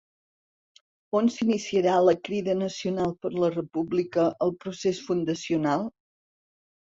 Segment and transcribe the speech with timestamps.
[1.19, 5.85] On s'iniciarà la Crida Nacional per la República el procés fundacional?